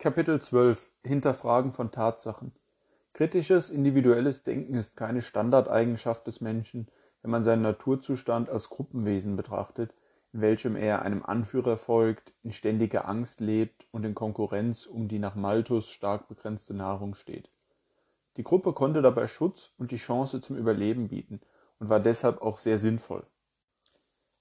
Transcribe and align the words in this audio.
Kapitel 0.00 0.40
12 0.40 0.92
Hinterfragen 1.02 1.72
von 1.72 1.90
Tatsachen 1.90 2.52
Kritisches 3.14 3.68
individuelles 3.68 4.44
Denken 4.44 4.76
ist 4.76 4.96
keine 4.96 5.22
Standardeigenschaft 5.22 6.24
des 6.28 6.40
Menschen, 6.40 6.86
wenn 7.20 7.32
man 7.32 7.42
seinen 7.42 7.62
Naturzustand 7.62 8.48
als 8.48 8.68
Gruppenwesen 8.68 9.34
betrachtet, 9.34 9.92
in 10.32 10.40
welchem 10.40 10.76
er 10.76 11.02
einem 11.02 11.24
Anführer 11.24 11.76
folgt, 11.76 12.32
in 12.44 12.52
ständiger 12.52 13.08
Angst 13.08 13.40
lebt 13.40 13.88
und 13.90 14.04
in 14.04 14.14
Konkurrenz 14.14 14.86
um 14.86 15.08
die 15.08 15.18
nach 15.18 15.34
Malthus 15.34 15.90
stark 15.90 16.28
begrenzte 16.28 16.74
Nahrung 16.74 17.16
steht. 17.16 17.50
Die 18.36 18.44
Gruppe 18.44 18.74
konnte 18.74 19.02
dabei 19.02 19.26
Schutz 19.26 19.74
und 19.78 19.90
die 19.90 19.96
Chance 19.96 20.40
zum 20.40 20.56
Überleben 20.56 21.08
bieten 21.08 21.40
und 21.80 21.88
war 21.88 21.98
deshalb 21.98 22.40
auch 22.40 22.58
sehr 22.58 22.78
sinnvoll. 22.78 23.24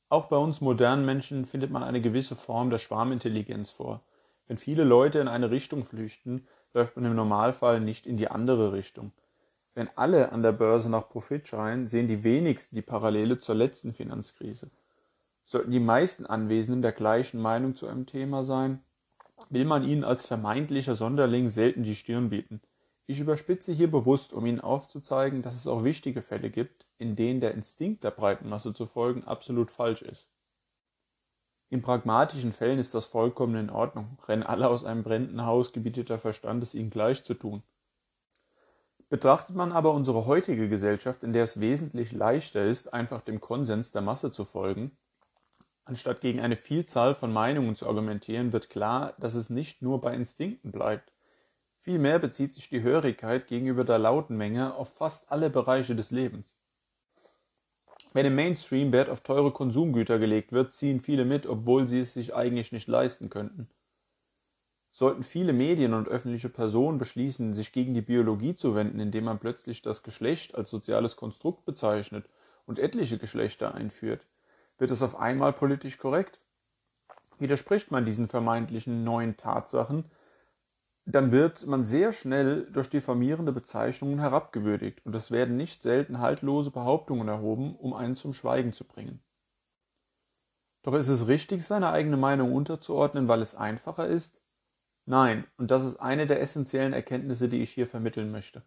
Auch 0.07 0.27
bei 0.27 0.37
uns 0.37 0.61
modernen 0.61 1.03
Menschen 1.03 1.45
findet 1.45 1.71
man 1.71 1.81
eine 1.81 1.99
gewisse 1.99 2.35
Form 2.35 2.69
der 2.69 2.77
Schwarmintelligenz 2.77 3.71
vor. 3.71 4.03
Wenn 4.47 4.57
viele 4.57 4.83
Leute 4.83 5.19
in 5.19 5.27
eine 5.27 5.51
Richtung 5.51 5.83
flüchten, 5.83 6.47
läuft 6.73 6.95
man 6.95 7.05
im 7.05 7.15
Normalfall 7.15 7.79
nicht 7.79 8.07
in 8.07 8.17
die 8.17 8.29
andere 8.29 8.73
Richtung. 8.73 9.11
Wenn 9.73 9.89
alle 9.95 10.31
an 10.31 10.41
der 10.41 10.53
Börse 10.53 10.89
nach 10.89 11.09
Profit 11.09 11.47
schreien, 11.47 11.87
sehen 11.87 12.07
die 12.07 12.23
wenigsten 12.23 12.75
die 12.75 12.81
Parallele 12.81 13.37
zur 13.37 13.55
letzten 13.55 13.93
Finanzkrise. 13.93 14.71
Sollten 15.43 15.71
die 15.71 15.79
meisten 15.79 16.25
Anwesenden 16.25 16.81
der 16.81 16.91
gleichen 16.91 17.41
Meinung 17.41 17.75
zu 17.75 17.87
einem 17.87 18.05
Thema 18.05 18.43
sein, 18.43 18.81
will 19.49 19.65
man 19.65 19.83
ihnen 19.83 20.03
als 20.03 20.25
vermeintlicher 20.25 20.95
Sonderling 20.95 21.49
selten 21.49 21.83
die 21.83 21.95
Stirn 21.95 22.29
bieten. 22.29 22.61
Ich 23.05 23.19
überspitze 23.19 23.71
hier 23.71 23.89
bewusst, 23.89 24.33
um 24.33 24.45
Ihnen 24.45 24.59
aufzuzeigen, 24.59 25.41
dass 25.41 25.55
es 25.55 25.67
auch 25.67 25.83
wichtige 25.85 26.21
Fälle 26.21 26.49
gibt, 26.49 26.85
in 26.97 27.15
denen 27.15 27.39
der 27.39 27.53
Instinkt 27.53 28.03
der 28.03 28.11
breiten 28.11 28.49
Masse 28.49 28.73
zu 28.73 28.85
folgen 28.85 29.23
absolut 29.23 29.71
falsch 29.71 30.01
ist. 30.01 30.29
In 31.69 31.81
pragmatischen 31.81 32.53
Fällen 32.53 32.79
ist 32.79 32.93
das 32.93 33.07
vollkommen 33.07 33.55
in 33.55 33.69
Ordnung. 33.69 34.17
Rennen 34.27 34.43
alle 34.43 34.69
aus 34.69 34.85
einem 34.85 35.03
brennenden 35.03 35.45
Haus, 35.45 35.73
gebietet 35.73 36.09
der 36.09 36.19
Verstand 36.19 36.63
es 36.63 36.73
ihnen 36.75 36.89
gleich 36.89 37.23
zu 37.23 37.33
tun. 37.33 37.61
Betrachtet 39.09 39.55
man 39.55 39.71
aber 39.71 39.93
unsere 39.93 40.25
heutige 40.25 40.69
Gesellschaft, 40.69 41.23
in 41.23 41.33
der 41.33 41.43
es 41.43 41.59
wesentlich 41.59 42.11
leichter 42.11 42.65
ist, 42.65 42.93
einfach 42.93 43.21
dem 43.21 43.39
Konsens 43.39 43.91
der 43.91 44.01
Masse 44.01 44.31
zu 44.31 44.43
folgen, 44.43 44.97
anstatt 45.85 46.21
gegen 46.21 46.41
eine 46.41 46.57
Vielzahl 46.57 47.15
von 47.15 47.31
Meinungen 47.31 47.75
zu 47.75 47.87
argumentieren, 47.87 48.51
wird 48.51 48.69
klar, 48.69 49.13
dass 49.17 49.35
es 49.35 49.49
nicht 49.49 49.81
nur 49.81 50.01
bei 50.01 50.13
Instinkten 50.13 50.71
bleibt. 50.71 51.13
Vielmehr 51.79 52.19
bezieht 52.19 52.53
sich 52.53 52.69
die 52.69 52.81
Hörigkeit 52.81 53.47
gegenüber 53.47 53.85
der 53.85 53.97
lauten 53.97 54.35
Menge 54.35 54.75
auf 54.75 54.93
fast 54.93 55.31
alle 55.31 55.49
Bereiche 55.49 55.95
des 55.95 56.11
Lebens. 56.11 56.56
Wenn 58.13 58.25
im 58.25 58.35
Mainstream 58.35 58.91
Wert 58.91 59.09
auf 59.09 59.21
teure 59.21 59.51
Konsumgüter 59.51 60.19
gelegt 60.19 60.51
wird, 60.51 60.73
ziehen 60.73 61.01
viele 61.01 61.25
mit, 61.25 61.45
obwohl 61.45 61.87
sie 61.87 61.99
es 61.99 62.13
sich 62.13 62.33
eigentlich 62.33 62.71
nicht 62.71 62.87
leisten 62.87 63.29
könnten. 63.29 63.69
Sollten 64.91 65.23
viele 65.23 65.53
Medien 65.53 65.93
und 65.93 66.07
öffentliche 66.07 66.49
Personen 66.49 66.97
beschließen, 66.97 67.53
sich 67.53 67.71
gegen 67.71 67.93
die 67.93 68.01
Biologie 68.01 68.55
zu 68.55 68.73
wenden, 68.73 68.99
indem 68.99 69.25
man 69.25 69.37
plötzlich 69.37 69.81
das 69.83 70.01
Geschlecht 70.01 70.55
als 70.55 70.71
soziales 70.71 71.15
Konstrukt 71.15 71.65
bezeichnet 71.65 72.25
und 72.65 72.79
etliche 72.79 73.19
Geschlechter 73.19 73.75
einführt, 73.75 74.25
wird 74.79 74.91
es 74.91 75.01
auf 75.01 75.19
einmal 75.19 75.53
politisch 75.53 75.97
korrekt? 75.97 76.39
Widerspricht 77.39 77.91
man 77.91 78.05
diesen 78.05 78.27
vermeintlichen 78.27 79.03
neuen 79.03 79.37
Tatsachen, 79.37 80.05
dann 81.09 81.31
wird 81.31 81.65
man 81.65 81.85
sehr 81.85 82.11
schnell 82.11 82.69
durch 82.71 82.89
diffamierende 82.89 83.53
Bezeichnungen 83.53 84.19
herabgewürdigt 84.19 85.05
und 85.05 85.15
es 85.15 85.31
werden 85.31 85.55
nicht 85.55 85.81
selten 85.81 86.19
haltlose 86.19 86.69
Behauptungen 86.69 87.29
erhoben, 87.29 87.77
um 87.77 87.93
einen 87.93 88.15
zum 88.15 88.33
Schweigen 88.33 88.73
zu 88.73 88.83
bringen. 88.85 89.23
Doch 90.83 90.93
ist 90.93 91.07
es 91.07 91.29
richtig, 91.29 91.65
seine 91.65 91.91
eigene 91.91 92.17
Meinung 92.17 92.53
unterzuordnen, 92.53 93.29
weil 93.29 93.41
es 93.41 93.55
einfacher 93.55 94.07
ist? 94.07 94.41
Nein, 95.05 95.45
und 95.57 95.71
das 95.71 95.85
ist 95.85 95.95
eine 95.95 96.27
der 96.27 96.41
essentiellen 96.41 96.91
Erkenntnisse, 96.91 97.47
die 97.47 97.61
ich 97.61 97.71
hier 97.71 97.87
vermitteln 97.87 98.29
möchte. 98.29 98.63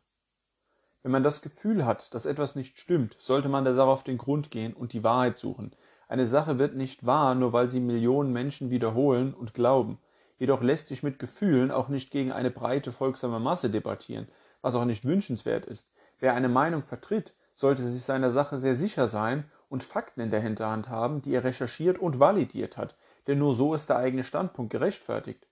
Wenn 1.03 1.13
man 1.13 1.23
das 1.23 1.43
Gefühl 1.43 1.85
hat, 1.85 2.15
dass 2.15 2.25
etwas 2.25 2.57
nicht 2.57 2.79
stimmt, 2.79 3.17
sollte 3.19 3.51
man 3.51 3.65
der 3.65 3.75
Sache 3.75 3.89
auf 3.89 4.05
den 4.05 4.17
Grund 4.17 4.51
gehen 4.51 4.73
und 4.73 4.95
die 4.95 5.05
Wahrheit 5.05 5.39
suchen. 5.39 5.73
Eine 6.09 6.27
Sache 6.27 6.59
wird 6.59 6.75
nicht 6.75 7.05
wahr, 7.05 7.35
nur 7.35 7.53
weil 7.53 7.69
sie 7.69 7.81
Millionen 7.81 8.33
Menschen 8.33 8.71
wiederholen 8.71 9.35
und 9.35 9.53
glauben, 9.53 9.99
Jedoch 10.41 10.63
lässt 10.63 10.89
sich 10.89 11.03
mit 11.03 11.19
Gefühlen 11.19 11.71
auch 11.71 11.89
nicht 11.89 12.11
gegen 12.11 12.33
eine 12.33 12.51
breite 12.51 12.93
folgsame 12.93 13.39
Masse 13.39 13.69
debattieren, 13.69 14.27
was 14.63 14.75
auch 14.75 14.87
nicht 14.87 15.05
wünschenswert 15.05 15.67
ist. 15.67 15.93
Wer 16.19 16.35
eine 16.35 16.49
Meinung 16.49 16.83
vertritt, 16.83 17.35
sollte 17.53 17.87
sich 17.87 18.03
seiner 18.03 18.31
Sache 18.31 18.59
sehr 18.59 18.75
sicher 18.75 19.07
sein 19.07 19.45
und 19.69 19.85
Fakten 19.85 20.23
in 20.23 20.31
der 20.31 20.41
Hinterhand 20.41 20.89
haben, 20.89 21.21
die 21.21 21.35
er 21.35 21.45
recherchiert 21.45 21.99
und 21.99 22.21
validiert 22.21 22.79
hat, 22.79 22.97
denn 23.27 23.39
nur 23.39 23.55
so 23.55 23.75
ist 23.75 23.91
der 23.91 23.99
eigene 23.99 24.25
Standpunkt 24.25 24.73
gerechtfertigt. 24.73 25.47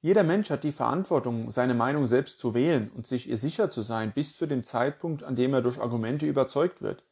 Jeder 0.00 0.24
Mensch 0.24 0.50
hat 0.50 0.64
die 0.64 0.72
Verantwortung, 0.72 1.48
seine 1.48 1.74
Meinung 1.74 2.08
selbst 2.08 2.40
zu 2.40 2.54
wählen 2.54 2.90
und 2.90 3.06
sich 3.06 3.28
ihr 3.28 3.36
sicher 3.36 3.70
zu 3.70 3.82
sein 3.82 4.10
bis 4.12 4.36
zu 4.36 4.46
dem 4.46 4.64
Zeitpunkt, 4.64 5.22
an 5.22 5.36
dem 5.36 5.54
er 5.54 5.62
durch 5.62 5.78
Argumente 5.78 6.26
überzeugt 6.26 6.82
wird. 6.82 7.04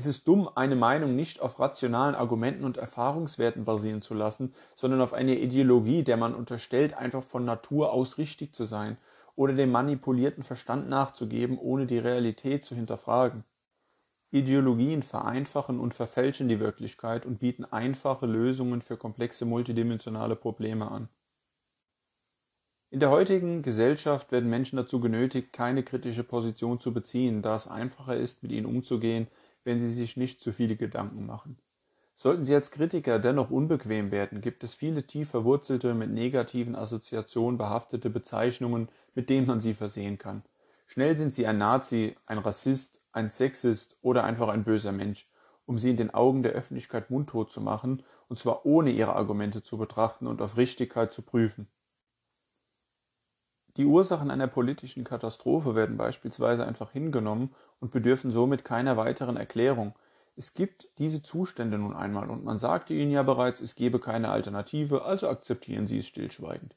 Es 0.00 0.06
ist 0.06 0.26
dumm, 0.26 0.48
eine 0.54 0.76
Meinung 0.76 1.14
nicht 1.14 1.42
auf 1.42 1.60
rationalen 1.60 2.14
Argumenten 2.14 2.64
und 2.64 2.78
Erfahrungswerten 2.78 3.66
basieren 3.66 4.00
zu 4.00 4.14
lassen, 4.14 4.54
sondern 4.74 5.02
auf 5.02 5.12
einer 5.12 5.34
Ideologie, 5.34 6.04
der 6.04 6.16
man 6.16 6.34
unterstellt, 6.34 6.94
einfach 6.96 7.22
von 7.22 7.44
Natur 7.44 7.92
aus 7.92 8.16
richtig 8.16 8.54
zu 8.54 8.64
sein 8.64 8.96
oder 9.36 9.52
dem 9.52 9.70
manipulierten 9.70 10.42
Verstand 10.42 10.88
nachzugeben, 10.88 11.58
ohne 11.58 11.84
die 11.86 11.98
Realität 11.98 12.64
zu 12.64 12.74
hinterfragen. 12.74 13.44
Ideologien 14.30 15.02
vereinfachen 15.02 15.78
und 15.78 15.92
verfälschen 15.92 16.48
die 16.48 16.60
Wirklichkeit 16.60 17.26
und 17.26 17.38
bieten 17.38 17.66
einfache 17.66 18.24
Lösungen 18.24 18.80
für 18.80 18.96
komplexe 18.96 19.44
multidimensionale 19.44 20.34
Probleme 20.34 20.90
an. 20.90 21.10
In 22.88 23.00
der 23.00 23.10
heutigen 23.10 23.60
Gesellschaft 23.60 24.32
werden 24.32 24.48
Menschen 24.48 24.78
dazu 24.78 24.98
genötigt, 24.98 25.52
keine 25.52 25.82
kritische 25.82 26.24
Position 26.24 26.80
zu 26.80 26.94
beziehen, 26.94 27.42
da 27.42 27.54
es 27.54 27.68
einfacher 27.68 28.16
ist, 28.16 28.42
mit 28.42 28.50
ihnen 28.50 28.64
umzugehen, 28.64 29.28
wenn 29.64 29.80
Sie 29.80 29.92
sich 29.92 30.16
nicht 30.16 30.40
zu 30.40 30.52
viele 30.52 30.76
Gedanken 30.76 31.26
machen. 31.26 31.58
Sollten 32.14 32.44
Sie 32.44 32.54
als 32.54 32.70
Kritiker 32.70 33.18
dennoch 33.18 33.50
unbequem 33.50 34.10
werden, 34.10 34.42
gibt 34.42 34.62
es 34.62 34.74
viele 34.74 35.06
tief 35.06 35.30
verwurzelte, 35.30 35.94
mit 35.94 36.10
negativen 36.10 36.76
Assoziationen 36.76 37.56
behaftete 37.56 38.10
Bezeichnungen, 38.10 38.88
mit 39.14 39.30
denen 39.30 39.46
man 39.46 39.60
sie 39.60 39.72
versehen 39.72 40.18
kann. 40.18 40.42
Schnell 40.86 41.16
sind 41.16 41.32
Sie 41.32 41.46
ein 41.46 41.56
Nazi, 41.56 42.16
ein 42.26 42.38
Rassist, 42.38 43.00
ein 43.12 43.30
Sexist 43.30 43.96
oder 44.02 44.24
einfach 44.24 44.48
ein 44.48 44.64
böser 44.64 44.92
Mensch, 44.92 45.30
um 45.64 45.78
Sie 45.78 45.90
in 45.90 45.96
den 45.96 46.12
Augen 46.12 46.42
der 46.42 46.52
Öffentlichkeit 46.52 47.10
mundtot 47.10 47.50
zu 47.50 47.60
machen, 47.60 48.02
und 48.28 48.38
zwar 48.38 48.66
ohne 48.66 48.90
Ihre 48.90 49.14
Argumente 49.14 49.62
zu 49.62 49.78
betrachten 49.78 50.26
und 50.26 50.42
auf 50.42 50.56
Richtigkeit 50.56 51.12
zu 51.12 51.22
prüfen. 51.22 51.68
Die 53.76 53.84
Ursachen 53.84 54.30
einer 54.30 54.48
politischen 54.48 55.04
Katastrophe 55.04 55.74
werden 55.74 55.96
beispielsweise 55.96 56.66
einfach 56.66 56.90
hingenommen 56.92 57.54
und 57.80 57.92
bedürfen 57.92 58.32
somit 58.32 58.64
keiner 58.64 58.96
weiteren 58.96 59.36
Erklärung. 59.36 59.94
Es 60.36 60.54
gibt 60.54 60.88
diese 60.98 61.22
Zustände 61.22 61.78
nun 61.78 61.94
einmal 61.94 62.30
und 62.30 62.44
man 62.44 62.58
sagte 62.58 62.94
ihnen 62.94 63.12
ja 63.12 63.22
bereits, 63.22 63.60
es 63.60 63.76
gebe 63.76 63.98
keine 63.98 64.30
Alternative, 64.30 65.04
also 65.04 65.28
akzeptieren 65.28 65.86
sie 65.86 65.98
es 65.98 66.06
stillschweigend. 66.06 66.74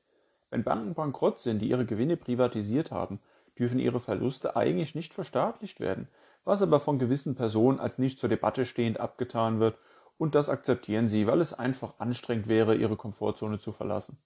Wenn 0.49 0.63
Banken 0.63 0.93
bankrott 0.93 1.39
sind, 1.39 1.61
die 1.61 1.69
ihre 1.69 1.85
Gewinne 1.85 2.17
privatisiert 2.17 2.91
haben, 2.91 3.19
dürfen 3.57 3.79
ihre 3.79 3.99
Verluste 3.99 4.55
eigentlich 4.55 4.95
nicht 4.95 5.13
verstaatlicht 5.13 5.79
werden, 5.79 6.07
was 6.45 6.61
aber 6.61 6.79
von 6.79 6.99
gewissen 6.99 7.35
Personen 7.35 7.79
als 7.79 7.97
nicht 7.97 8.19
zur 8.19 8.29
Debatte 8.29 8.65
stehend 8.65 8.99
abgetan 8.99 9.59
wird, 9.59 9.77
und 10.19 10.35
das 10.35 10.49
akzeptieren 10.49 11.07
sie, 11.07 11.25
weil 11.25 11.41
es 11.41 11.53
einfach 11.57 11.93
anstrengend 11.97 12.47
wäre, 12.47 12.75
ihre 12.75 12.95
Komfortzone 12.95 13.59
zu 13.59 13.71
verlassen. 13.71 14.17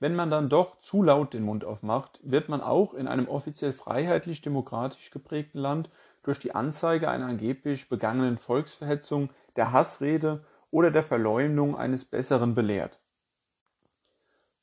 Wenn 0.00 0.14
man 0.14 0.30
dann 0.30 0.48
doch 0.48 0.80
zu 0.80 1.02
laut 1.02 1.34
den 1.34 1.42
Mund 1.42 1.62
aufmacht, 1.62 2.18
wird 2.22 2.48
man 2.48 2.62
auch 2.62 2.94
in 2.94 3.06
einem 3.06 3.28
offiziell 3.28 3.74
freiheitlich-demokratisch 3.74 5.10
geprägten 5.10 5.58
Land 5.58 5.90
durch 6.22 6.38
die 6.38 6.54
Anzeige 6.54 7.10
einer 7.10 7.26
angeblich 7.26 7.88
begangenen 7.90 8.38
Volksverhetzung, 8.38 9.28
der 9.56 9.72
Hassrede 9.72 10.42
oder 10.70 10.90
der 10.90 11.02
Verleumdung 11.02 11.76
eines 11.76 12.06
Besseren 12.06 12.54
belehrt. 12.54 12.98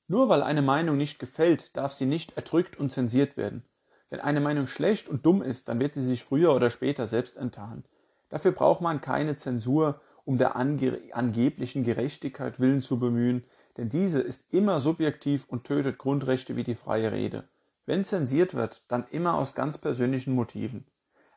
Nur 0.08 0.28
weil 0.28 0.42
eine 0.42 0.64
Meinung 0.64 0.98
nicht 0.98 1.20
gefällt, 1.20 1.78
darf 1.78 1.92
sie 1.92 2.06
nicht 2.08 2.36
erdrückt 2.36 2.80
und 2.80 2.92
zensiert 2.92 3.38
werden. 3.38 3.64
Wenn 4.10 4.22
eine 4.22 4.40
Meinung 4.40 4.66
schlecht 4.66 5.08
und 5.08 5.26
dumm 5.26 5.44
ist, 5.44 5.68
dann 5.68 5.80
wird 5.80 5.94
sie 5.94 6.02
sich 6.02 6.24
früher 6.24 6.56
oder 6.56 6.72
später 6.72 7.06
selbst 7.06 7.38
enttarnen. 7.38 7.84
Dafür 8.30 8.54
braucht 8.54 8.82
man 8.82 9.02
keine 9.02 9.36
Zensur, 9.36 10.02
um 10.26 10.38
der 10.38 10.56
ange 10.56 11.00
angeblichen 11.12 11.84
Gerechtigkeit 11.84 12.60
willen 12.60 12.82
zu 12.82 13.00
bemühen, 13.00 13.44
denn 13.78 13.90
diese 13.90 14.20
ist 14.20 14.52
immer 14.54 14.80
subjektiv 14.80 15.46
und 15.48 15.64
tötet 15.64 15.98
Grundrechte 15.98 16.56
wie 16.56 16.64
die 16.64 16.76
freie 16.76 17.12
Rede. 17.12 17.48
Wenn 17.86 18.04
zensiert 18.04 18.54
wird, 18.54 18.84
dann 18.90 19.06
immer 19.12 19.36
aus 19.36 19.56
ganz 19.56 19.78
persönlichen 19.78 20.34
Motiven. 20.34 20.86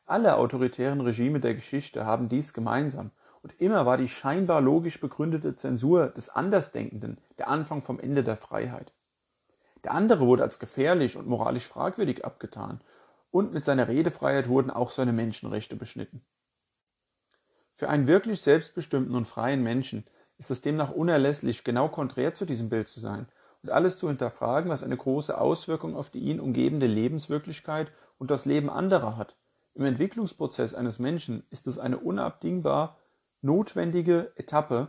Alle 0.05 0.35
autoritären 0.35 0.99
Regime 0.99 1.39
der 1.39 1.55
Geschichte 1.55 2.05
haben 2.05 2.27
dies 2.27 2.53
gemeinsam, 2.53 3.11
und 3.41 3.59
immer 3.59 3.85
war 3.85 3.97
die 3.97 4.09
scheinbar 4.09 4.61
logisch 4.61 4.99
begründete 4.99 5.55
Zensur 5.55 6.07
des 6.07 6.29
Andersdenkenden 6.29 7.17
der 7.37 7.47
Anfang 7.47 7.81
vom 7.81 7.99
Ende 7.99 8.23
der 8.23 8.35
Freiheit. 8.35 8.93
Der 9.83 9.93
andere 9.93 10.27
wurde 10.27 10.43
als 10.43 10.59
gefährlich 10.59 11.17
und 11.17 11.27
moralisch 11.27 11.65
fragwürdig 11.65 12.25
abgetan, 12.25 12.81
und 13.31 13.53
mit 13.53 13.63
seiner 13.63 13.87
Redefreiheit 13.87 14.49
wurden 14.49 14.69
auch 14.69 14.91
seine 14.91 15.13
Menschenrechte 15.13 15.75
beschnitten. 15.75 16.21
Für 17.73 17.87
einen 17.89 18.07
wirklich 18.07 18.41
selbstbestimmten 18.41 19.15
und 19.15 19.25
freien 19.25 19.63
Menschen 19.63 20.05
ist 20.41 20.49
es 20.49 20.63
demnach 20.63 20.89
unerlässlich, 20.89 21.63
genau 21.63 21.87
konträr 21.87 22.33
zu 22.33 22.45
diesem 22.45 22.67
Bild 22.67 22.87
zu 22.87 22.99
sein 22.99 23.27
und 23.61 23.69
alles 23.69 23.99
zu 23.99 24.07
hinterfragen, 24.07 24.71
was 24.71 24.81
eine 24.81 24.97
große 24.97 25.39
Auswirkung 25.39 25.95
auf 25.95 26.09
die 26.09 26.17
ihn 26.17 26.39
umgebende 26.39 26.87
Lebenswirklichkeit 26.87 27.91
und 28.17 28.31
das 28.31 28.45
Leben 28.45 28.67
anderer 28.67 29.17
hat. 29.17 29.35
Im 29.75 29.85
Entwicklungsprozess 29.85 30.73
eines 30.73 30.97
Menschen 30.97 31.43
ist 31.51 31.67
es 31.67 31.77
eine 31.77 31.99
unabdingbar 31.99 32.97
notwendige 33.41 34.31
Etappe, 34.35 34.87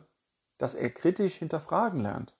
dass 0.57 0.75
er 0.75 0.89
kritisch 0.89 1.35
hinterfragen 1.35 2.01
lernt. 2.01 2.35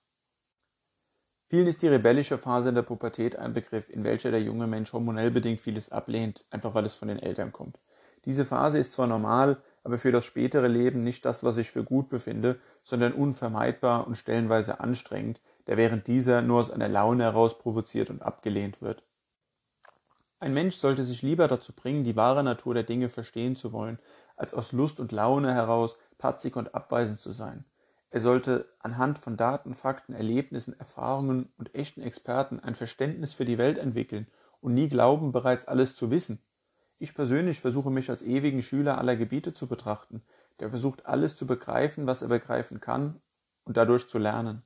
Vielen 1.49 1.67
ist 1.67 1.83
die 1.83 1.89
rebellische 1.89 2.39
Phase 2.39 2.69
in 2.69 2.75
der 2.75 2.81
Pubertät 2.81 3.35
ein 3.35 3.53
Begriff, 3.53 3.91
in 3.91 4.03
welcher 4.03 4.31
der 4.31 4.41
junge 4.41 4.65
Mensch 4.65 4.91
hormonell 4.91 5.29
bedingt 5.29 5.61
vieles 5.61 5.91
ablehnt, 5.91 6.45
einfach 6.49 6.73
weil 6.73 6.85
es 6.85 6.95
von 6.95 7.09
den 7.09 7.19
Eltern 7.19 7.51
kommt. 7.51 7.77
Diese 8.25 8.43
Phase 8.43 8.79
ist 8.79 8.93
zwar 8.93 9.05
normal, 9.05 9.61
aber 9.83 9.97
für 9.97 10.11
das 10.11 10.25
spätere 10.25 10.67
Leben 10.67 11.03
nicht 11.03 11.25
das, 11.25 11.43
was 11.43 11.57
ich 11.57 11.71
für 11.71 11.83
gut 11.83 12.09
befinde, 12.09 12.59
sondern 12.83 13.13
unvermeidbar 13.13 14.07
und 14.07 14.15
stellenweise 14.15 14.79
anstrengend, 14.79 15.41
der 15.67 15.77
während 15.77 16.07
dieser 16.07 16.41
nur 16.41 16.59
aus 16.59 16.71
einer 16.71 16.89
Laune 16.89 17.23
heraus 17.23 17.57
provoziert 17.57 18.09
und 18.09 18.21
abgelehnt 18.21 18.81
wird. 18.81 19.03
Ein 20.39 20.53
Mensch 20.53 20.75
sollte 20.75 21.03
sich 21.03 21.21
lieber 21.21 21.47
dazu 21.47 21.73
bringen, 21.73 22.03
die 22.03 22.15
wahre 22.15 22.43
Natur 22.43 22.73
der 22.73 22.83
Dinge 22.83 23.07
verstehen 23.07 23.55
zu 23.55 23.71
wollen, 23.71 23.99
als 24.35 24.53
aus 24.53 24.71
Lust 24.71 24.99
und 24.99 25.11
Laune 25.11 25.53
heraus 25.53 25.97
patzig 26.17 26.55
und 26.55 26.75
abweisend 26.75 27.19
zu 27.19 27.31
sein. 27.31 27.65
Er 28.09 28.19
sollte 28.19 28.67
anhand 28.79 29.19
von 29.19 29.37
Daten, 29.37 29.73
Fakten, 29.73 30.13
Erlebnissen, 30.13 30.77
Erfahrungen 30.77 31.51
und 31.57 31.73
echten 31.73 32.01
Experten 32.01 32.59
ein 32.59 32.75
Verständnis 32.75 33.33
für 33.33 33.45
die 33.45 33.57
Welt 33.57 33.77
entwickeln 33.77 34.27
und 34.61 34.73
nie 34.73 34.87
glauben, 34.87 35.31
bereits 35.31 35.67
alles 35.67 35.95
zu 35.95 36.11
wissen. 36.11 36.39
Ich 37.03 37.13
persönlich 37.13 37.59
versuche 37.59 37.91
mich 37.91 38.09
als 38.09 38.21
ewigen 38.21 38.61
Schüler 38.61 38.97
aller 38.97 39.17
Gebiete 39.17 39.51
zu 39.51 39.67
betrachten, 39.67 40.23
der 40.61 40.69
versucht 40.69 41.05
alles 41.05 41.35
zu 41.35 41.45
begreifen, 41.45 42.07
was 42.07 42.21
er 42.21 42.29
begreifen 42.29 42.79
kann 42.79 43.21
und 43.65 43.75
dadurch 43.75 44.07
zu 44.07 44.19
lernen. 44.19 44.63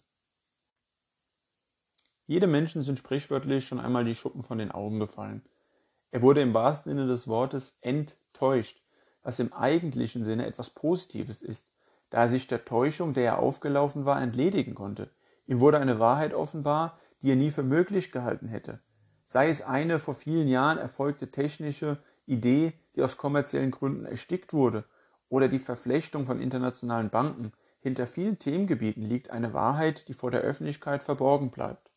Jedem 2.28 2.51
Menschen 2.51 2.84
sind 2.84 3.00
sprichwörtlich 3.00 3.66
schon 3.66 3.80
einmal 3.80 4.06
die 4.06 4.13
Schuppen 4.13 4.44
von 4.44 4.60
den 4.60 4.72
Augen 4.72 5.00
gefallen. 5.00 5.42
Er 6.12 6.22
wurde 6.22 6.44
im 6.44 6.54
wahrsten 6.54 6.92
Sinne 6.92 7.07
des 7.07 7.28
Wortes 7.28 7.80
enttäuscht, 7.81 8.83
was 9.24 9.40
im 9.40 9.51
eigentlichen 9.51 10.24
Sinne 10.24 10.45
etwas 10.45 10.69
Positives 10.69 11.42
ist, 11.42 11.72
da 12.12 12.19
er 12.19 12.30
sich 12.30 12.45
der 12.45 12.66
Täuschung, 12.66 13.16
der 13.16 13.24
er 13.24 13.40
aufgelaufen 13.40 14.06
war, 14.06 14.22
entledigen 14.22 14.75
konnte. 14.75 15.10
Ihm 15.48 15.60
wurde 15.60 15.80
eine 15.80 15.98
Wahrheit 15.98 16.36
offenbar, 16.36 17.00
die 17.24 17.31
er 17.31 17.36
nie 17.36 17.50
für 17.50 17.63
möglich 17.63 18.12
gehalten 18.12 18.48
hätte. 18.48 18.80
Sei 19.24 19.50
es 19.50 19.63
eine 19.63 19.98
vor 19.98 20.13
vielen 20.13 20.48
Jahren 20.48 20.78
erfolgte 20.78 21.31
technische 21.31 21.98
Idee, 22.27 22.74
die 22.95 23.03
aus 23.03 23.18
kommerziellen 23.18 23.71
Gründen 23.71 24.06
erstickt 24.06 24.53
wurde, 24.53 24.83
oder 25.29 25.47
die 25.47 25.59
Verflechtung 25.59 26.25
von 26.25 26.39
internationalen 26.39 27.09
Banken. 27.09 27.51
Hinter 27.79 28.07
vielen 28.07 28.39
Themengebieten 28.39 29.03
liegt 29.03 29.29
eine 29.29 29.53
Wahrheit, 29.53 30.07
die 30.07 30.13
vor 30.13 30.31
der 30.31 30.41
Öffentlichkeit 30.41 31.03
verborgen 31.03 31.51
bleibt. 31.51 31.91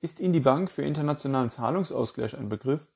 Ist 0.00 0.20
Ihnen 0.20 0.32
die 0.32 0.40
Bank 0.40 0.70
für 0.70 0.82
internationalen 0.82 1.50
Zahlungsausgleich 1.50 2.36
ein 2.36 2.48
Begriff? 2.48 2.86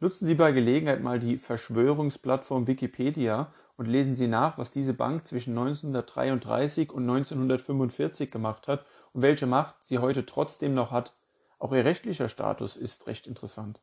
Nutzen 0.00 0.26
Sie 0.26 0.34
bei 0.34 0.52
Gelegenheit 0.52 1.02
mal 1.02 1.20
die 1.20 1.38
Verschwörungsplattform 1.38 2.66
Wikipedia 2.66 3.52
und 3.76 3.86
lesen 3.86 4.14
Sie 4.14 4.26
nach, 4.26 4.58
was 4.58 4.70
diese 4.70 4.94
Bank 4.94 5.26
zwischen 5.26 5.56
1933 5.56 6.90
und 6.92 7.02
1945 7.08 8.30
gemacht 8.30 8.68
hat 8.68 8.84
und 9.12 9.22
welche 9.22 9.46
Macht 9.46 9.76
sie 9.82 9.98
heute 9.98 10.26
trotzdem 10.26 10.74
noch 10.74 10.90
hat. 10.90 11.14
Auch 11.58 11.72
ihr 11.72 11.84
rechtlicher 11.84 12.28
Status 12.28 12.76
ist 12.76 13.06
recht 13.06 13.26
interessant. 13.26 13.80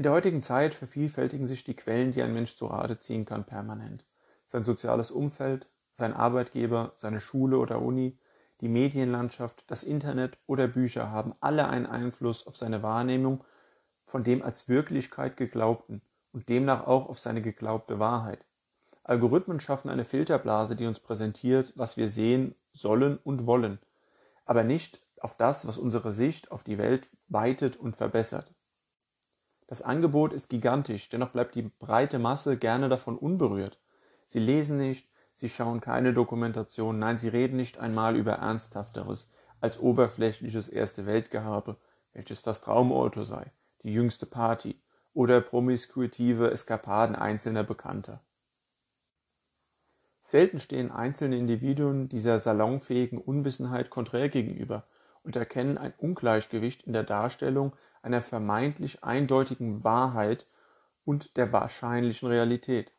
In 0.00 0.04
der 0.04 0.12
heutigen 0.12 0.40
Zeit 0.40 0.72
vervielfältigen 0.72 1.44
sich 1.44 1.62
die 1.62 1.76
Quellen, 1.76 2.12
die 2.12 2.22
ein 2.22 2.32
Mensch 2.32 2.56
zu 2.56 2.64
Rate 2.64 3.00
ziehen 3.00 3.26
kann, 3.26 3.44
permanent. 3.44 4.06
Sein 4.46 4.64
soziales 4.64 5.10
Umfeld, 5.10 5.68
sein 5.90 6.14
Arbeitgeber, 6.14 6.94
seine 6.96 7.20
Schule 7.20 7.58
oder 7.58 7.82
Uni, 7.82 8.16
die 8.62 8.68
Medienlandschaft, 8.68 9.62
das 9.66 9.82
Internet 9.82 10.38
oder 10.46 10.68
Bücher 10.68 11.10
haben 11.10 11.34
alle 11.40 11.68
einen 11.68 11.84
Einfluss 11.84 12.46
auf 12.46 12.56
seine 12.56 12.82
Wahrnehmung 12.82 13.44
von 14.06 14.24
dem 14.24 14.40
als 14.40 14.70
Wirklichkeit 14.70 15.36
geglaubten 15.36 16.00
und 16.32 16.48
demnach 16.48 16.86
auch 16.86 17.10
auf 17.10 17.18
seine 17.18 17.42
geglaubte 17.42 17.98
Wahrheit. 17.98 18.46
Algorithmen 19.04 19.60
schaffen 19.60 19.90
eine 19.90 20.06
Filterblase, 20.06 20.76
die 20.76 20.86
uns 20.86 20.98
präsentiert, 20.98 21.74
was 21.76 21.98
wir 21.98 22.08
sehen 22.08 22.54
sollen 22.72 23.18
und 23.22 23.44
wollen, 23.44 23.78
aber 24.46 24.64
nicht 24.64 25.02
auf 25.20 25.36
das, 25.36 25.66
was 25.66 25.76
unsere 25.76 26.14
Sicht 26.14 26.50
auf 26.52 26.64
die 26.64 26.78
Welt 26.78 27.10
weitet 27.28 27.76
und 27.76 27.96
verbessert. 27.96 28.50
Das 29.70 29.80
Angebot 29.80 30.34
ist 30.34 30.50
gigantisch, 30.50 31.08
dennoch 31.08 31.30
bleibt 31.30 31.54
die 31.54 31.62
breite 31.62 32.18
Masse 32.18 32.58
gerne 32.58 32.90
davon 32.90 33.16
unberührt. 33.16 33.80
Sie 34.26 34.40
lesen 34.40 34.76
nicht, 34.76 35.08
Sie 35.40 35.48
schauen 35.48 35.80
keine 35.80 36.12
Dokumentation, 36.12 36.98
nein, 36.98 37.16
sie 37.16 37.28
reden 37.28 37.56
nicht 37.56 37.78
einmal 37.78 38.14
über 38.14 38.32
Ernsthafteres 38.32 39.32
als 39.62 39.80
oberflächliches 39.80 40.68
Erste 40.68 41.06
Weltgehabe, 41.06 41.78
welches 42.12 42.42
das 42.42 42.60
Traumauto 42.60 43.22
sei, 43.22 43.50
die 43.82 43.94
jüngste 43.94 44.26
Party 44.26 44.78
oder 45.14 45.40
promiskuitive 45.40 46.50
Eskapaden 46.50 47.16
einzelner 47.16 47.64
Bekannter. 47.64 48.20
Selten 50.20 50.58
stehen 50.58 50.92
einzelne 50.92 51.38
Individuen 51.38 52.10
dieser 52.10 52.38
salonfähigen 52.38 53.18
Unwissenheit 53.18 53.88
konträr 53.88 54.28
gegenüber 54.28 54.84
und 55.22 55.36
erkennen 55.36 55.78
ein 55.78 55.94
Ungleichgewicht 55.96 56.82
in 56.82 56.92
der 56.92 57.04
Darstellung 57.04 57.72
einer 58.02 58.20
vermeintlich 58.20 59.04
eindeutigen 59.04 59.84
Wahrheit 59.84 60.46
und 61.04 61.36
der 61.36 61.52
wahrscheinlichen 61.52 62.28
Realität. 62.28 62.92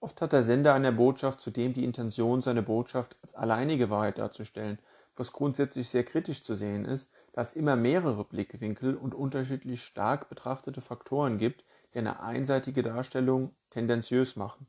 Oft 0.00 0.22
hat 0.22 0.32
der 0.32 0.42
Sender 0.42 0.74
einer 0.74 0.92
Botschaft 0.92 1.40
zudem 1.40 1.74
die 1.74 1.84
Intention, 1.84 2.40
seine 2.40 2.62
Botschaft 2.62 3.16
als 3.22 3.34
alleinige 3.34 3.90
Wahrheit 3.90 4.18
darzustellen, 4.18 4.78
was 5.14 5.32
grundsätzlich 5.32 5.88
sehr 5.88 6.04
kritisch 6.04 6.42
zu 6.42 6.54
sehen 6.54 6.86
ist, 6.86 7.12
da 7.32 7.42
es 7.42 7.52
immer 7.52 7.76
mehrere 7.76 8.24
Blickwinkel 8.24 8.96
und 8.96 9.14
unterschiedlich 9.14 9.82
stark 9.82 10.28
betrachtete 10.28 10.80
Faktoren 10.80 11.38
gibt, 11.38 11.64
die 11.92 11.98
eine 11.98 12.20
einseitige 12.20 12.82
Darstellung 12.82 13.54
tendenziös 13.68 14.36
machen. 14.36 14.66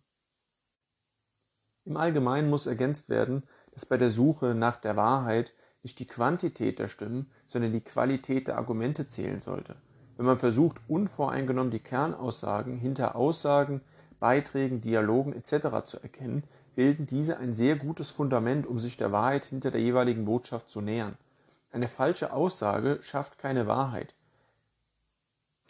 Im 1.86 1.98
Allgemeinen 1.98 2.50
muss 2.50 2.68
ergänzt 2.68 3.10
werden, 3.10 3.48
dass 3.72 3.86
bei 3.86 3.98
der 3.98 4.10
Suche 4.10 4.54
nach 4.54 4.78
der 4.78 4.96
Wahrheit 4.96 5.54
nicht 5.84 6.00
die 6.00 6.08
Quantität 6.08 6.80
der 6.80 6.88
Stimmen, 6.88 7.30
sondern 7.48 7.72
die 7.72 7.82
Qualität 7.82 8.48
der 8.48 8.58
Argumente 8.58 9.08
zählen 9.08 9.40
sollte. 9.40 9.76
Wenn 10.18 10.26
man 10.26 10.40
versucht, 10.40 10.80
unvoreingenommen 10.88 11.72
die 11.72 11.80
Kernaussagen 11.80 12.78
hinter 12.78 13.16
Aussagen 13.16 13.82
Beiträgen, 14.22 14.82
Dialogen 14.82 15.34
etc. 15.34 15.84
zu 15.84 16.00
erkennen, 16.02 16.44
bilden 16.76 17.08
diese 17.08 17.40
ein 17.40 17.56
sehr 17.56 17.76
gutes 17.76 18.12
Fundament, 18.12 18.68
um 18.68 18.78
sich 18.78 18.96
der 18.96 19.12
Wahrheit 19.12 19.46
hinter 19.46 19.72
der 19.72 19.82
jeweiligen 19.82 20.26
Botschaft 20.26 20.70
zu 20.70 20.80
nähern. 20.80 21.18
Eine 21.72 21.88
falsche 21.88 22.32
Aussage 22.32 23.00
schafft 23.02 23.40
keine 23.40 23.66
Wahrheit. 23.66 24.14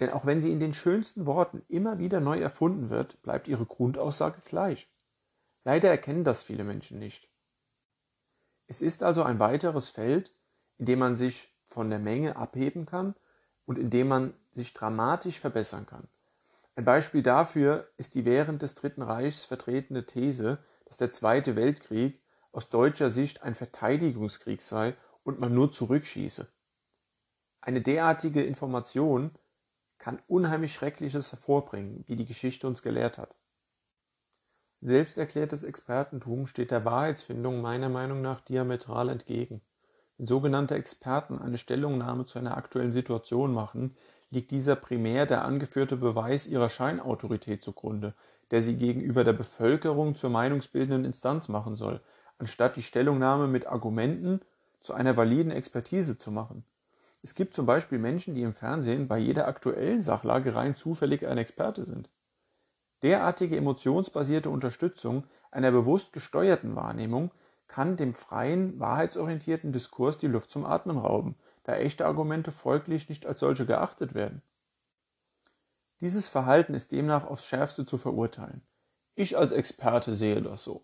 Denn 0.01 0.10
auch 0.10 0.25
wenn 0.25 0.41
sie 0.41 0.51
in 0.51 0.60
den 0.60 0.74
schönsten 0.74 1.25
Worten 1.25 1.62
immer 1.70 1.98
wieder 1.98 2.20
neu 2.20 2.39
erfunden 2.39 2.89
wird, 2.89 3.22
bleibt 3.24 3.48
ihre 3.48 3.65
Grundaussage 3.65 4.41
gleich. 4.44 4.89
Leider 5.63 5.89
erkennen 5.89 6.25
das 6.25 6.44
viele 6.44 6.65
Menschen 6.65 7.00
nicht. 7.00 7.30
Es 8.72 8.82
ist 8.82 9.04
also 9.04 9.24
ein 9.24 9.38
weiteres 9.38 9.90
Feld, 9.90 10.32
in 10.78 10.86
dem 10.86 11.00
man 11.00 11.18
sich 11.18 11.54
von 11.66 11.90
der 11.90 12.00
Menge 12.00 12.38
abheben 12.38 12.86
kann 12.86 13.16
und 13.66 13.78
in 13.78 13.90
dem 13.90 14.08
man 14.08 14.34
sich 14.54 14.74
dramatisch 14.74 15.42
verbessern 15.42 15.86
kann. 15.86 16.08
Ein 16.75 16.86
Beispiel 16.86 17.22
dafür 17.22 17.90
ist 17.98 18.16
die 18.16 18.24
während 18.24 18.62
des 18.62 18.75
Dritten 18.75 19.01
Reichs 19.01 19.44
vertretene 19.44 20.06
These, 20.06 20.60
dass 20.86 20.96
der 20.96 21.12
Zweite 21.12 21.58
Weltkrieg 21.58 22.24
aus 22.54 22.70
deutscher 22.70 23.10
Sicht 23.10 23.44
ein 23.44 23.56
Verteidigungskrieg 23.56 24.62
sei 24.62 24.96
und 25.24 25.38
man 25.38 25.54
nur 25.54 25.74
zurückschieße. 25.74 26.48
Eine 27.60 27.82
derartige 27.82 28.42
Information 28.42 29.32
kann 29.98 30.22
unheimlich 30.28 30.74
Schreckliches 30.74 31.34
hervorbringen, 31.34 32.06
wie 32.08 32.16
die 32.16 32.25
Geschichte 32.25 32.68
uns 32.68 32.82
gelehrt 32.82 33.18
hat. 33.18 33.36
Selbsterklärtes 34.81 35.63
Expertentum 35.63 36.47
steht 36.47 36.71
der 36.71 36.85
Wahrheitsfindung 36.85 37.61
meiner 37.61 37.88
Meinung 37.88 38.23
nach 38.23 38.41
diametral 38.41 39.09
entgegen. 39.09 39.61
Wenn 40.17 40.25
sogenannte 40.25 40.73
Experten 40.73 41.38
eine 41.39 41.59
Stellungnahme 41.59 42.25
zu 42.25 42.39
einer 42.39 42.57
aktuellen 42.57 42.91
Situation 42.91 43.53
machen, 43.53 43.95
liegt 44.31 44.50
dieser 44.50 44.75
primär 44.75 45.27
der 45.27 45.45
angeführte 45.45 45.97
Beweis 45.97 46.47
ihrer 46.47 46.69
Scheinautorität 46.69 47.63
zugrunde, 47.63 48.15
der 48.50 48.63
sie 48.63 48.75
gegenüber 48.75 49.23
der 49.23 49.33
Bevölkerung 49.33 50.15
zur 50.15 50.31
meinungsbildenden 50.31 51.05
Instanz 51.05 51.47
machen 51.47 51.75
soll, 51.75 52.01
anstatt 52.39 52.75
die 52.75 52.83
Stellungnahme 52.83 53.47
mit 53.47 53.67
Argumenten 53.67 54.41
zu 54.79 54.93
einer 54.95 55.15
validen 55.15 55.51
Expertise 55.51 56.17
zu 56.17 56.31
machen. 56.31 56.63
Es 57.21 57.35
gibt 57.35 57.53
zum 57.53 57.67
Beispiel 57.67 58.00
Menschen, 58.00 58.33
die 58.33 58.41
im 58.41 58.53
Fernsehen 58.53 59.07
bei 59.07 59.19
jeder 59.19 59.47
aktuellen 59.47 60.01
Sachlage 60.01 60.55
rein 60.55 60.75
zufällig 60.75 61.27
ein 61.27 61.38
Experte 61.38 61.85
sind. 61.85 62.09
Derartige 63.03 63.58
emotionsbasierte 63.58 64.50
Unterstützung 64.50 65.25
einer 65.50 65.72
bewusst 65.72 66.13
gesteuerten 66.13 66.75
Wahrnehmung 66.75 67.31
kann 67.67 67.98
dem 67.98 68.13
freien, 68.13 68.79
wahrheitsorientierten 68.79 69.72
Diskurs 69.72 70.17
die 70.17 70.27
Luft 70.27 70.51
zum 70.51 70.65
Atmen 70.65 70.98
rauben 70.98 71.36
da 71.63 71.75
echte 71.75 72.05
Argumente 72.05 72.51
folglich 72.51 73.10
nicht 73.10 73.25
als 73.25 73.39
solche 73.39 73.65
geachtet 73.65 74.13
werden. 74.13 74.41
Dieses 76.00 76.27
Verhalten 76.27 76.74
ist 76.74 76.91
demnach 76.91 77.25
aufs 77.25 77.46
schärfste 77.46 77.86
zu 77.86 77.98
verurteilen. 77.98 78.62
Ich 79.13 79.38
als 79.38 79.51
Experte 79.51 80.15
sehe 80.15 80.41
das 80.41 80.63
so. 80.63 80.84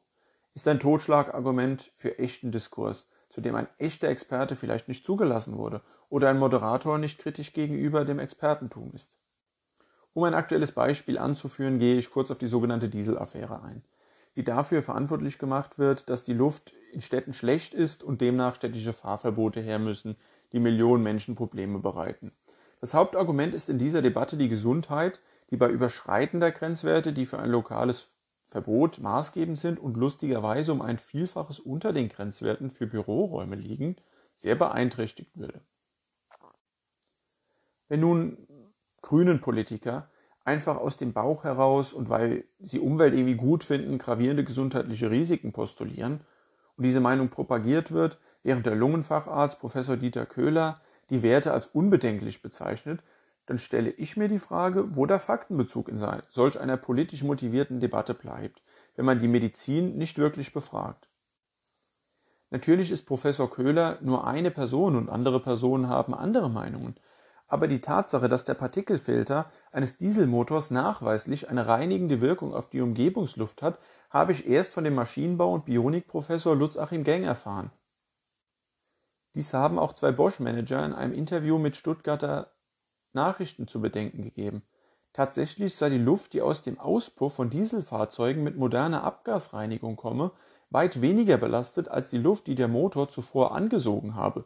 Ist 0.54 0.68
ein 0.68 0.80
Totschlagargument 0.80 1.92
für 1.96 2.20
echten 2.20 2.52
Diskurs, 2.52 3.10
zu 3.30 3.42
dem 3.42 3.56
ein 3.56 3.68
echter 3.78 4.10
Experte 4.10 4.56
vielleicht 4.56 4.88
nicht 4.88 5.06
zugelassen 5.06 5.58
wurde 5.58 5.82
oder 6.10 6.30
ein 6.30 6.40
Moderator 6.40 6.98
nicht 6.98 7.20
kritisch 7.20 7.54
gegenüber 7.54 8.06
dem 8.06 8.20
Expertentum 8.20 8.92
ist. 8.94 9.17
Um 10.18 10.24
ein 10.24 10.34
aktuelles 10.34 10.72
Beispiel 10.72 11.20
anzuführen, 11.20 11.78
gehe 11.78 12.00
ich 12.00 12.10
kurz 12.10 12.32
auf 12.32 12.40
die 12.40 12.48
sogenannte 12.48 12.90
Dieselaffäre 12.90 13.62
ein, 13.62 13.84
die 14.36 14.44
dafür 14.44 14.82
verantwortlich 14.82 15.38
gemacht 15.38 15.78
wird, 15.78 16.10
dass 16.10 16.24
die 16.24 16.34
Luft 16.34 16.74
in 16.92 17.02
Städten 17.02 17.34
schlecht 17.34 17.76
ist 17.76 18.02
und 18.02 18.20
demnach 18.20 18.56
städtische 18.56 18.94
Fahrverbote 18.94 19.62
her 19.62 19.78
müssen, 19.78 20.16
die 20.54 20.60
Millionen 20.60 21.04
Menschen 21.04 21.36
Probleme 21.36 21.78
bereiten. 21.78 22.32
Das 22.82 22.96
Hauptargument 22.96 23.54
ist 23.54 23.70
in 23.70 23.78
dieser 23.78 24.02
Debatte 24.02 24.38
die 24.38 24.50
Gesundheit, 24.50 25.20
die 25.52 25.56
bei 25.56 25.70
überschreitender 25.70 26.50
Grenzwerte, 26.50 27.14
die 27.14 27.28
für 27.28 27.38
ein 27.38 27.52
lokales 27.52 28.16
Verbot 28.48 28.98
maßgebend 28.98 29.60
sind 29.60 29.80
und 29.80 29.98
lustigerweise 29.98 30.72
um 30.72 30.82
ein 30.82 30.98
Vielfaches 30.98 31.60
unter 31.60 31.94
den 31.94 32.10
Grenzwerten 32.10 32.72
für 32.72 32.88
Büroräume 32.88 33.56
liegen, 33.56 33.98
sehr 34.34 34.56
beeinträchtigt 34.56 35.38
würde. 35.38 35.62
Wenn 37.88 38.00
nun 38.00 38.48
grünen 39.02 39.42
Politiker 39.42 40.10
einfach 40.44 40.78
aus 40.78 40.98
dem 40.98 41.14
Bauch 41.14 41.44
heraus 41.44 41.92
und 41.92 42.10
weil 42.10 42.46
sie 42.60 42.80
Umwelt 42.80 43.14
irgendwie 43.14 43.36
gut 43.36 43.64
finden, 43.64 43.98
gravierende 43.98 44.44
gesundheitliche 44.44 45.12
Risiken 45.12 45.52
postulieren 45.52 46.22
und 46.78 46.86
diese 46.86 47.02
Meinung 47.02 47.30
propagiert 47.30 47.92
wird, 47.92 48.18
während 48.44 48.66
der 48.66 48.76
Lungenfacharzt 48.76 49.60
Professor 49.60 49.98
Dieter 49.98 50.26
Köhler 50.26 50.80
die 51.10 51.22
Werte 51.22 51.52
als 51.52 51.68
unbedenklich 51.68 52.42
bezeichnet, 52.42 53.02
dann 53.46 53.60
stelle 53.60 53.90
ich 53.92 54.18
mir 54.18 54.28
die 54.28 54.40
Frage, 54.40 54.96
wo 54.96 55.06
der 55.06 55.20
Faktenbezug 55.20 55.90
in 55.90 55.98
solch 56.30 56.60
einer 56.60 56.78
politisch 56.78 57.24
motivierten 57.24 57.80
Debatte 57.80 58.14
bleibt, 58.14 58.62
wenn 58.96 59.06
man 59.06 59.20
die 59.20 59.28
Medizin 59.28 59.98
nicht 59.98 60.18
wirklich 60.18 60.54
befragt. 60.54 61.10
Natürlich 62.50 62.92
ist 62.92 63.06
Professor 63.06 63.50
Köhler 63.52 63.98
nur 64.02 64.26
eine 64.26 64.52
Person 64.52 64.96
und 64.96 65.10
andere 65.10 65.42
Personen 65.42 65.90
haben 65.90 66.14
andere 66.14 66.50
Meinungen, 66.50 66.96
aber 67.48 67.68
die 67.68 67.82
Tatsache, 67.82 68.30
dass 68.30 68.46
der 68.46 68.56
Partikelfilter 68.56 69.50
eines 69.72 69.98
Dieselmotors 69.98 70.72
nachweislich 70.72 71.50
eine 71.50 71.68
reinigende 71.68 72.22
Wirkung 72.22 72.54
auf 72.54 72.70
die 72.70 72.82
Umgebungsluft 72.82 73.62
hat, 73.62 73.80
habe 74.10 74.32
ich 74.32 74.48
erst 74.48 74.74
von 74.74 74.84
dem 74.84 74.96
Maschinenbau- 74.96 75.54
und 75.54 75.66
Bionikprofessor 75.66 76.56
Lutz-Achim 76.56 77.04
Geng 77.04 77.24
erfahren. 77.24 77.72
Dies 79.36 79.54
haben 79.54 79.80
auch 79.80 79.94
zwei 79.94 80.12
Bosch-Manager 80.12 80.86
in 80.86 80.94
einem 80.94 81.14
Interview 81.14 81.58
mit 81.58 81.76
Stuttgarter 81.76 82.52
Nachrichten 83.14 83.68
zu 83.68 83.82
bedenken 83.82 84.24
gegeben. 84.24 84.64
Tatsächlich 85.14 85.76
sei 85.76 85.90
die 85.90 85.98
Luft, 85.98 86.34
die 86.34 86.42
aus 86.42 86.62
dem 86.62 86.80
Auspuff 86.80 87.36
von 87.36 87.50
Dieselfahrzeugen 87.50 88.44
mit 88.44 88.58
moderner 88.58 89.04
Abgasreinigung 89.04 89.96
komme, 89.96 90.32
weit 90.70 91.02
weniger 91.02 91.38
belastet 91.38 91.88
als 91.88 92.10
die 92.10 92.18
Luft, 92.18 92.48
die 92.48 92.56
der 92.56 92.68
Motor 92.68 93.10
zuvor 93.10 93.56
angesogen 93.56 94.16
habe. 94.16 94.46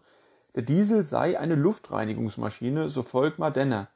Der 0.55 0.63
Diesel 0.63 1.05
sei 1.05 1.39
eine 1.39 1.55
Luftreinigungsmaschine, 1.55 2.89
so 2.89 3.03
Volkmar 3.03 3.51
Denner. 3.51 3.88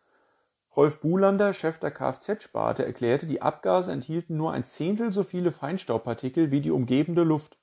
Rolf 0.75 1.01
Bulander, 1.01 1.53
Chef 1.53 1.79
der 1.79 1.91
Kfz-Sparte, 1.91 2.85
erklärte, 2.85 3.27
die 3.27 3.41
Abgase 3.41 3.91
enthielten 3.91 4.38
nur 4.38 4.53
ein 4.53 4.63
Zehntel 4.63 5.12
so 5.12 5.24
viele 5.24 5.51
Feinstaubpartikel 5.51 6.51
wie 6.51 6.62
die 6.62 6.71
umgebende 6.71 7.24
Luft. 7.24 7.57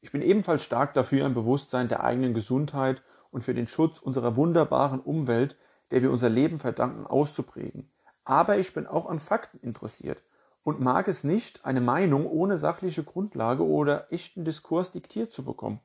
Ich 0.00 0.12
bin 0.12 0.22
ebenfalls 0.22 0.62
stark 0.62 0.94
dafür, 0.94 1.26
ein 1.26 1.34
Bewusstsein 1.34 1.88
der 1.88 2.04
eigenen 2.04 2.34
Gesundheit 2.34 3.02
und 3.30 3.42
für 3.42 3.54
den 3.54 3.66
Schutz 3.66 3.98
unserer 3.98 4.36
wunderbaren 4.36 5.00
Umwelt, 5.00 5.56
der 5.90 6.02
wir 6.02 6.12
unser 6.12 6.28
Leben 6.28 6.60
verdanken, 6.60 7.06
auszuprägen. 7.06 7.90
Aber 8.24 8.58
ich 8.58 8.74
bin 8.74 8.86
auch 8.86 9.06
an 9.06 9.18
Fakten 9.18 9.58
interessiert 9.58 10.22
und 10.62 10.80
mag 10.80 11.08
es 11.08 11.24
nicht, 11.24 11.64
eine 11.64 11.80
Meinung 11.80 12.26
ohne 12.26 12.58
sachliche 12.58 13.02
Grundlage 13.02 13.64
oder 13.64 14.12
echten 14.12 14.44
Diskurs 14.44 14.92
diktiert 14.92 15.32
zu 15.32 15.44
bekommen. 15.44 15.80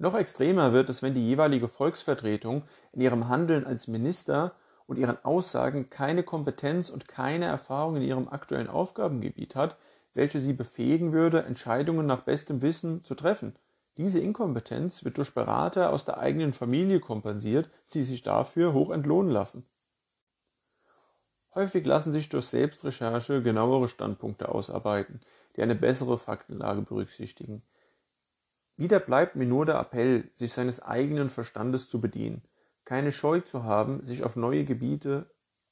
Noch 0.00 0.14
extremer 0.14 0.72
wird 0.72 0.88
es, 0.88 1.02
wenn 1.02 1.12
die 1.12 1.26
jeweilige 1.26 1.68
Volksvertretung 1.68 2.62
in 2.92 3.02
ihrem 3.02 3.28
Handeln 3.28 3.66
als 3.66 3.86
Minister 3.86 4.54
und 4.86 4.98
ihren 4.98 5.22
Aussagen 5.26 5.90
keine 5.90 6.22
Kompetenz 6.22 6.88
und 6.88 7.06
keine 7.06 7.44
Erfahrung 7.44 7.96
in 7.96 8.02
ihrem 8.02 8.26
aktuellen 8.26 8.68
Aufgabengebiet 8.68 9.54
hat, 9.54 9.76
welche 10.14 10.40
sie 10.40 10.54
befähigen 10.54 11.12
würde, 11.12 11.42
Entscheidungen 11.42 12.06
nach 12.06 12.22
bestem 12.22 12.62
Wissen 12.62 13.04
zu 13.04 13.14
treffen. 13.14 13.54
Diese 13.98 14.20
Inkompetenz 14.20 15.04
wird 15.04 15.18
durch 15.18 15.34
Berater 15.34 15.90
aus 15.90 16.06
der 16.06 16.16
eigenen 16.16 16.54
Familie 16.54 17.00
kompensiert, 17.00 17.68
die 17.92 18.02
sich 18.02 18.22
dafür 18.22 18.72
hoch 18.72 18.88
entlohnen 18.92 19.30
lassen. 19.30 19.66
Häufig 21.54 21.84
lassen 21.84 22.14
sich 22.14 22.30
durch 22.30 22.46
Selbstrecherche 22.46 23.42
genauere 23.42 23.86
Standpunkte 23.86 24.48
ausarbeiten, 24.48 25.20
die 25.56 25.62
eine 25.62 25.74
bessere 25.74 26.16
Faktenlage 26.16 26.80
berücksichtigen. 26.80 27.62
Wieder 28.80 28.98
bleibt 28.98 29.36
mir 29.36 29.44
nur 29.44 29.66
der 29.66 29.78
Appell, 29.78 30.30
sich 30.32 30.54
seines 30.54 30.80
eigenen 30.80 31.28
Verstandes 31.28 31.90
zu 31.90 32.00
bedienen, 32.00 32.40
keine 32.86 33.12
Scheu 33.12 33.40
zu 33.40 33.64
haben, 33.64 34.02
sich 34.06 34.24
auf 34.24 34.36
neue 34.36 34.64
Gebiete 34.64 35.30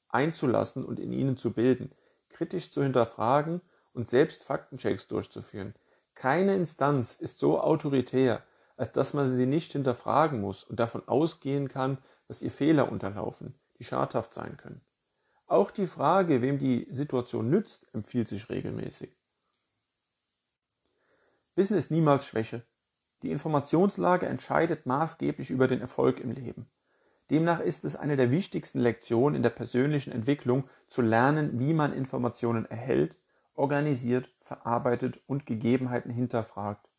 einzulassen 0.09 0.85
und 0.85 0.99
in 0.99 1.11
ihnen 1.11 1.35
zu 1.35 1.53
bilden, 1.53 1.91
kritisch 2.29 2.71
zu 2.71 2.83
hinterfragen 2.83 3.61
und 3.93 4.07
selbst 4.07 4.43
Faktenchecks 4.43 5.07
durchzuführen. 5.07 5.73
Keine 6.13 6.55
Instanz 6.55 7.19
ist 7.19 7.39
so 7.39 7.59
autoritär, 7.59 8.43
als 8.77 8.91
dass 8.91 9.15
man 9.15 9.27
sie 9.27 9.47
nicht 9.47 9.71
hinterfragen 9.71 10.39
muss 10.39 10.63
und 10.63 10.79
davon 10.79 11.07
ausgehen 11.07 11.67
kann, 11.67 11.97
dass 12.27 12.43
ihr 12.43 12.51
Fehler 12.51 12.91
unterlaufen, 12.91 13.55
die 13.79 13.85
schadhaft 13.85 14.35
sein 14.35 14.55
können. 14.57 14.81
Auch 15.47 15.71
die 15.71 15.87
Frage, 15.87 16.43
wem 16.43 16.59
die 16.59 16.85
Situation 16.91 17.49
nützt, 17.49 17.91
empfiehlt 17.95 18.27
sich 18.27 18.49
regelmäßig. 18.49 19.17
Wissen 21.55 21.75
ist 21.75 21.89
niemals 21.89 22.27
Schwäche. 22.27 22.61
Die 23.21 23.31
Informationslage 23.31 24.25
entscheidet 24.25 24.85
maßgeblich 24.85 25.49
über 25.49 25.67
den 25.67 25.81
Erfolg 25.81 26.19
im 26.19 26.31
Leben. 26.31 26.69
Demnach 27.29 27.59
ist 27.59 27.85
es 27.85 27.95
eine 27.95 28.15
der 28.15 28.31
wichtigsten 28.31 28.79
Lektionen 28.79 29.35
in 29.35 29.43
der 29.43 29.51
persönlichen 29.51 30.11
Entwicklung, 30.11 30.63
zu 30.87 31.01
lernen, 31.01 31.59
wie 31.59 31.73
man 31.73 31.93
Informationen 31.93 32.65
erhält, 32.65 33.17
organisiert, 33.53 34.29
verarbeitet 34.39 35.19
und 35.27 35.45
Gegebenheiten 35.45 36.11
hinterfragt. 36.11 36.89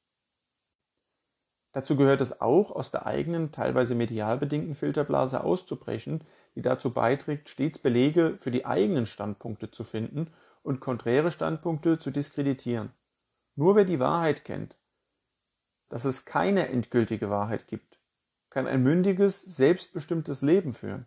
Dazu 1.73 1.97
gehört 1.97 2.21
es 2.21 2.41
auch, 2.41 2.71
aus 2.71 2.91
der 2.91 3.07
eigenen, 3.07 3.53
teilweise 3.53 3.95
medial 3.95 4.39
bedingten 4.39 4.75
Filterblase 4.75 5.43
auszubrechen, 5.43 6.25
die 6.55 6.63
dazu 6.63 6.93
beiträgt, 6.93 7.49
stets 7.49 7.79
Belege 7.79 8.37
für 8.39 8.51
die 8.51 8.67
eigenen 8.67 9.07
Standpunkte 9.07 9.71
zu 9.71 9.85
finden 9.85 10.31
und 10.63 10.81
konträre 10.81 11.31
Standpunkte 11.31 11.99
zu 11.99 12.11
diskreditieren. 12.11 12.91
Nur 13.55 13.77
wer 13.77 13.85
die 13.85 14.01
Wahrheit 14.01 14.45
kennt, 14.45 14.77
dass 15.91 16.07
es 16.07 16.25
keine 16.25 16.69
endgültige 16.69 17.29
Wahrheit 17.29 17.67
gibt, 17.67 17.99
kann 18.49 18.67
ein 18.67 18.83
mündiges, 18.83 19.43
selbstbestimmtes 19.43 20.41
Leben 20.41 20.73
führen. 20.73 21.07